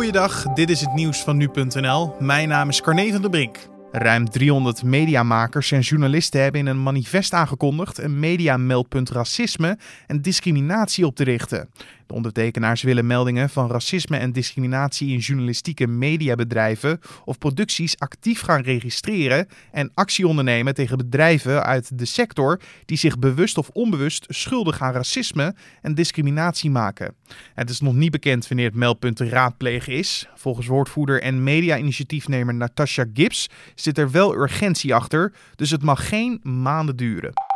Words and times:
Goeiedag, 0.00 0.42
dit 0.42 0.70
is 0.70 0.80
het 0.80 0.94
nieuws 0.94 1.22
van 1.22 1.36
nu.nl. 1.36 2.14
Mijn 2.18 2.48
naam 2.48 2.68
is 2.68 2.80
Carne 2.80 3.12
van 3.12 3.20
der 3.20 3.30
Brink. 3.30 3.56
Ruim 3.92 4.30
300 4.30 4.82
mediamakers 4.82 5.72
en 5.72 5.80
journalisten 5.80 6.42
hebben 6.42 6.60
in 6.60 6.66
een 6.66 6.82
manifest 6.82 7.32
aangekondigd 7.32 7.98
een 7.98 8.18
mediameldpunt 8.18 9.10
racisme 9.10 9.78
en 10.06 10.22
discriminatie 10.22 11.06
op 11.06 11.16
te 11.16 11.24
richten. 11.24 11.68
De 12.10 12.16
ondertekenaars 12.16 12.82
willen 12.82 13.06
meldingen 13.06 13.50
van 13.50 13.70
racisme 13.70 14.16
en 14.16 14.32
discriminatie 14.32 15.12
in 15.12 15.18
journalistieke 15.18 15.86
mediabedrijven 15.86 17.00
of 17.24 17.38
producties 17.38 17.98
actief 17.98 18.40
gaan 18.40 18.62
registreren 18.62 19.46
en 19.72 19.90
actie 19.94 20.26
ondernemen 20.26 20.74
tegen 20.74 20.96
bedrijven 20.96 21.64
uit 21.64 21.98
de 21.98 22.04
sector 22.04 22.60
die 22.84 22.96
zich 22.96 23.18
bewust 23.18 23.58
of 23.58 23.68
onbewust 23.72 24.24
schuldig 24.28 24.80
aan 24.80 24.92
racisme 24.92 25.54
en 25.82 25.94
discriminatie 25.94 26.70
maken. 26.70 27.14
Het 27.54 27.70
is 27.70 27.80
nog 27.80 27.94
niet 27.94 28.10
bekend 28.10 28.48
wanneer 28.48 28.66
het 28.66 28.74
meldpunt 28.74 29.16
te 29.16 29.28
raadplegen 29.28 29.92
is. 29.92 30.28
Volgens 30.34 30.66
woordvoerder 30.66 31.22
en 31.22 31.42
media-initiatiefnemer 31.42 32.54
Natasha 32.54 33.04
Gibbs 33.14 33.48
zit 33.74 33.98
er 33.98 34.10
wel 34.10 34.34
urgentie 34.34 34.94
achter, 34.94 35.32
dus 35.56 35.70
het 35.70 35.82
mag 35.82 36.08
geen 36.08 36.40
maanden 36.42 36.96
duren. 36.96 37.49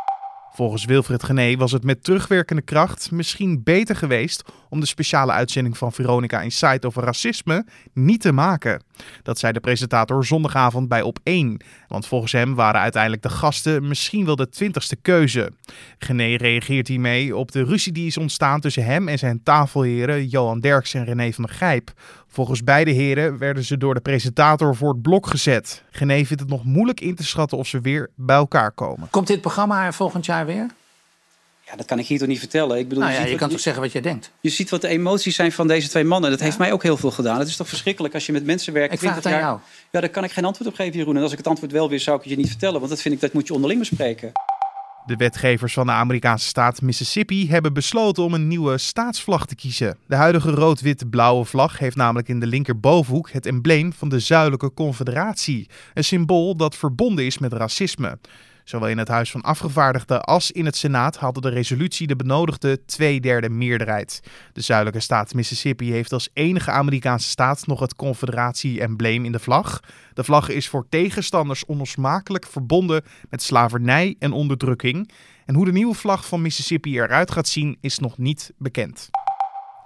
Volgens 0.55 0.85
Wilfred 0.85 1.23
Gené 1.23 1.55
was 1.55 1.71
het 1.71 1.83
met 1.83 2.03
terugwerkende 2.03 2.61
kracht 2.61 3.11
misschien 3.11 3.63
beter 3.63 3.95
geweest 3.95 4.43
om 4.75 4.81
de 4.81 4.87
speciale 4.87 5.31
uitzending 5.31 5.77
van 5.77 5.91
Veronica 5.91 6.41
Insight 6.41 6.85
over 6.85 7.03
racisme 7.03 7.65
niet 7.93 8.21
te 8.21 8.31
maken. 8.31 8.83
Dat 9.23 9.39
zei 9.39 9.53
de 9.53 9.59
presentator 9.59 10.25
zondagavond 10.25 10.87
bij 10.87 11.13
Op1. 11.13 11.65
Want 11.87 12.07
volgens 12.07 12.31
hem 12.31 12.55
waren 12.55 12.81
uiteindelijk 12.81 13.21
de 13.21 13.29
gasten 13.29 13.87
misschien 13.87 14.25
wel 14.25 14.35
de 14.35 14.49
twintigste 14.49 14.95
keuze. 14.95 15.51
Gené 15.99 16.35
reageert 16.35 16.87
hiermee 16.87 17.35
op 17.35 17.51
de 17.51 17.63
ruzie 17.63 17.91
die 17.91 18.07
is 18.07 18.17
ontstaan 18.17 18.59
tussen 18.59 18.85
hem 18.85 19.07
en 19.07 19.17
zijn 19.17 19.43
tafelheren 19.43 20.27
Johan 20.27 20.59
Derks 20.59 20.93
en 20.93 21.05
René 21.05 21.31
van 21.31 21.43
der 21.43 21.55
Gijp. 21.55 21.91
Volgens 22.27 22.63
beide 22.63 22.91
heren 22.91 23.37
werden 23.37 23.63
ze 23.63 23.77
door 23.77 23.93
de 23.93 24.01
presentator 24.01 24.75
voor 24.75 24.89
het 24.89 25.01
blok 25.01 25.27
gezet. 25.27 25.83
Gené 25.91 26.25
vindt 26.25 26.41
het 26.41 26.49
nog 26.49 26.63
moeilijk 26.63 27.01
in 27.01 27.15
te 27.15 27.23
schatten 27.23 27.57
of 27.57 27.67
ze 27.67 27.81
weer 27.81 28.09
bij 28.15 28.35
elkaar 28.35 28.71
komen. 28.71 29.07
Komt 29.09 29.27
dit 29.27 29.41
programma 29.41 29.85
er 29.85 29.93
volgend 29.93 30.25
jaar 30.25 30.45
weer? 30.45 30.67
Ja, 31.69 31.75
dat 31.75 31.85
kan 31.85 31.99
ik 31.99 32.05
hier 32.05 32.19
toch 32.19 32.27
niet 32.27 32.39
vertellen. 32.39 32.77
Ik 32.77 32.87
bedoel, 32.87 33.03
Nou 33.03 33.15
ja, 33.15 33.19
ziet 33.19 33.25
je 33.25 33.31
wat- 33.33 33.41
kan 33.41 33.49
toch 33.51 33.59
zeggen 33.59 33.81
wat 33.83 33.91
jij 33.91 34.01
denkt? 34.01 34.31
je 34.41 34.49
ziet 34.49 34.69
wat 34.69 34.81
de 34.81 34.87
emoties 34.87 35.35
zijn 35.35 35.51
van 35.51 35.67
deze 35.67 35.89
twee 35.89 36.03
mannen. 36.03 36.29
Dat 36.29 36.39
heeft 36.39 36.57
mij 36.57 36.71
ook 36.71 36.83
heel 36.83 36.97
veel 36.97 37.11
gedaan. 37.11 37.39
Het 37.39 37.47
is 37.47 37.55
toch 37.55 37.67
verschrikkelijk 37.67 38.13
als 38.13 38.25
je 38.25 38.31
met 38.31 38.45
mensen 38.45 38.73
werkt. 38.73 38.93
Ik 38.93 38.99
vraag 38.99 39.11
20 39.11 39.31
het 39.31 39.41
aan 39.41 39.47
jaar. 39.49 39.57
jou. 39.59 39.69
Ja, 39.91 39.99
daar 39.99 40.09
kan 40.09 40.23
ik 40.23 40.31
geen 40.31 40.45
antwoord 40.45 40.69
op 40.69 40.75
geven, 40.75 40.97
Jeroen. 40.97 41.15
En 41.17 41.21
als 41.21 41.31
ik 41.31 41.37
het 41.37 41.47
antwoord 41.47 41.71
wel 41.71 41.89
weer 41.89 41.99
zou 41.99 42.17
ik 42.17 42.21
het 42.23 42.31
je 42.31 42.37
niet 42.37 42.47
vertellen. 42.49 42.77
Want 42.79 42.89
dat 42.91 43.01
vind 43.01 43.15
ik, 43.15 43.21
dat 43.21 43.33
moet 43.33 43.47
je 43.47 43.53
onderling 43.53 43.79
bespreken. 43.79 44.31
De 45.05 45.15
wetgevers 45.15 45.73
van 45.73 45.85
de 45.85 45.91
Amerikaanse 45.91 46.47
staat 46.47 46.81
Mississippi 46.81 47.49
hebben 47.49 47.73
besloten 47.73 48.23
om 48.23 48.33
een 48.33 48.47
nieuwe 48.47 48.77
staatsvlag 48.77 49.45
te 49.45 49.55
kiezen. 49.55 49.97
De 50.07 50.15
huidige 50.15 50.51
rood-wit-blauwe 50.51 51.45
vlag 51.45 51.77
heeft 51.79 51.95
namelijk 51.95 52.27
in 52.27 52.39
de 52.39 52.47
linkerbovenhoek 52.47 53.31
het 53.31 53.45
embleem 53.45 53.93
van 53.93 54.09
de 54.09 54.19
Zuidelijke 54.19 54.73
Confederatie. 54.73 55.69
Een 55.93 56.03
symbool 56.03 56.55
dat 56.55 56.75
verbonden 56.75 57.25
is 57.25 57.37
met 57.37 57.53
racisme. 57.53 58.17
Zowel 58.65 58.89
in 58.89 58.97
het 58.97 59.07
Huis 59.07 59.31
van 59.31 59.41
Afgevaardigden 59.41 60.23
als 60.23 60.51
in 60.51 60.65
het 60.65 60.75
Senaat 60.75 61.17
hadden 61.17 61.43
de 61.43 61.49
resolutie 61.49 62.07
de 62.07 62.15
benodigde 62.15 62.85
tweederde 62.85 63.49
meerderheid. 63.49 64.21
De 64.53 64.61
zuidelijke 64.61 64.99
staat 64.99 65.33
Mississippi 65.33 65.91
heeft 65.91 66.13
als 66.13 66.29
enige 66.33 66.71
Amerikaanse 66.71 67.29
staat 67.29 67.67
nog 67.67 67.79
het 67.79 67.95
Confederatie-embleem 67.95 69.25
in 69.25 69.31
de 69.31 69.39
vlag. 69.39 69.79
De 70.13 70.23
vlag 70.23 70.49
is 70.49 70.69
voor 70.69 70.85
tegenstanders 70.89 71.65
onlosmakelijk 71.65 72.45
verbonden 72.45 73.03
met 73.29 73.41
slavernij 73.41 74.15
en 74.19 74.31
onderdrukking. 74.31 75.11
En 75.45 75.55
hoe 75.55 75.65
de 75.65 75.71
nieuwe 75.71 75.95
vlag 75.95 76.27
van 76.27 76.41
Mississippi 76.41 76.99
eruit 76.99 77.31
gaat 77.31 77.47
zien 77.47 77.77
is 77.81 77.99
nog 77.99 78.17
niet 78.17 78.53
bekend. 78.57 79.09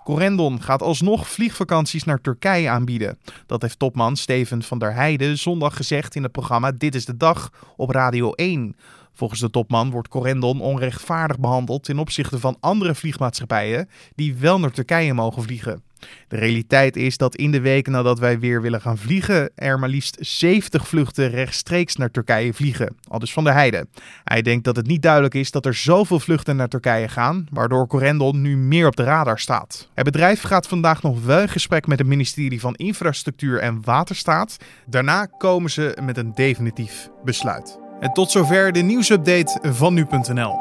Corendon 0.09 0.61
gaat 0.61 0.81
alsnog 0.81 1.29
vliegvakanties 1.29 2.03
naar 2.03 2.21
Turkije 2.21 2.69
aanbieden. 2.69 3.17
Dat 3.45 3.61
heeft 3.61 3.79
topman 3.79 4.15
Steven 4.15 4.63
van 4.63 4.79
der 4.79 4.93
Heijden 4.93 5.37
zondag 5.37 5.75
gezegd 5.75 6.15
in 6.15 6.23
het 6.23 6.31
programma 6.31 6.71
Dit 6.71 6.95
is 6.95 7.05
de 7.05 7.17
Dag 7.17 7.51
op 7.75 7.89
Radio 7.89 8.31
1. 8.31 8.75
Volgens 9.13 9.39
de 9.39 9.49
topman 9.49 9.91
wordt 9.91 10.07
Corendon 10.07 10.61
onrechtvaardig 10.61 11.39
behandeld 11.39 11.83
ten 11.83 11.99
opzichte 11.99 12.39
van 12.39 12.57
andere 12.59 12.95
vliegmaatschappijen 12.95 13.89
die 14.15 14.35
wel 14.35 14.59
naar 14.59 14.71
Turkije 14.71 15.13
mogen 15.13 15.43
vliegen. 15.43 15.83
De 16.27 16.35
realiteit 16.35 16.95
is 16.95 17.17
dat 17.17 17.35
in 17.35 17.51
de 17.51 17.61
weken 17.61 17.91
nadat 17.91 18.19
wij 18.19 18.39
weer 18.39 18.61
willen 18.61 18.81
gaan 18.81 18.97
vliegen, 18.97 19.51
er 19.55 19.79
maar 19.79 19.89
liefst 19.89 20.17
70 20.19 20.87
vluchten 20.87 21.29
rechtstreeks 21.29 21.95
naar 21.95 22.11
Turkije 22.11 22.53
vliegen. 22.53 22.95
Al 23.07 23.19
dus 23.19 23.33
van 23.33 23.43
der 23.43 23.53
Heijden. 23.53 23.89
Hij 24.23 24.41
denkt 24.41 24.63
dat 24.63 24.75
het 24.75 24.87
niet 24.87 25.01
duidelijk 25.01 25.33
is 25.33 25.51
dat 25.51 25.65
er 25.65 25.73
zoveel 25.73 26.19
vluchten 26.19 26.55
naar 26.55 26.67
Turkije 26.67 27.07
gaan, 27.07 27.47
waardoor 27.51 27.87
Corendon 27.87 28.41
nu 28.41 28.57
meer 28.57 28.87
op 28.87 28.95
de 28.95 29.03
radar 29.03 29.39
staat. 29.39 29.89
Het 29.93 30.05
bedrijf 30.05 30.41
gaat 30.41 30.67
vandaag 30.67 31.01
nog 31.01 31.25
wel 31.25 31.41
in 31.41 31.49
gesprek 31.49 31.87
met 31.87 31.99
het 31.99 32.07
ministerie 32.07 32.59
van 32.59 32.75
Infrastructuur 32.75 33.59
en 33.59 33.81
Waterstaat. 33.83 34.57
Daarna 34.85 35.25
komen 35.25 35.71
ze 35.71 35.97
met 36.03 36.17
een 36.17 36.31
definitief 36.35 37.09
besluit. 37.23 37.79
En 37.99 38.13
tot 38.13 38.31
zover 38.31 38.71
de 38.71 38.81
nieuwsupdate 38.81 39.59
van 39.73 39.93
nu.nl. 39.93 40.57